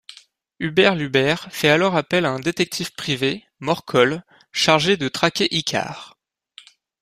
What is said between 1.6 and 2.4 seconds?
alors appel à un